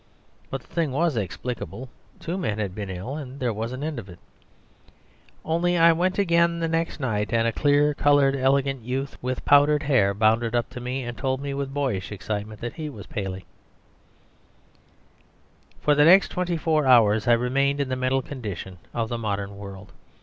[0.49, 1.87] But the thing was explicable;
[2.19, 4.17] two men had been ill and there was an end of it;
[5.45, 9.83] only I went again the next night, and a clear coloured elegant youth with powdered
[9.83, 13.45] hair bounded up to me, and told me with boyish excitement that he was Paley.
[15.79, 19.55] For the next twenty four hours I remained in the mental condition of the modern
[19.55, 19.91] world.